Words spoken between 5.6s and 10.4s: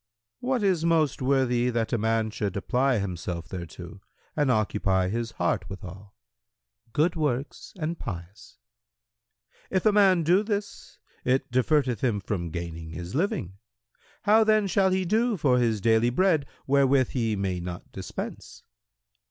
withal?"— "Good works and pious." Q "If a man